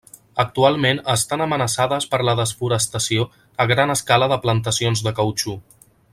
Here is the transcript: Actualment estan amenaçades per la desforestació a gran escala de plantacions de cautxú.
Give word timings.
Actualment 0.43 1.01
estan 1.15 1.43
amenaçades 1.45 2.07
per 2.13 2.21
la 2.29 2.35
desforestació 2.41 3.29
a 3.65 3.69
gran 3.73 3.95
escala 3.97 4.31
de 4.33 4.41
plantacions 4.47 5.05
de 5.11 5.15
cautxú. 5.21 5.57